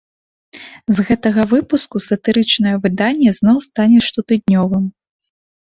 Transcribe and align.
З 0.99 1.05
гэтага 1.09 1.41
выпуску 1.51 2.01
сатырычнае 2.07 2.75
выданне 2.87 3.29
зноў 3.43 3.57
стане 3.69 3.99
штотыднёвым. 4.09 4.93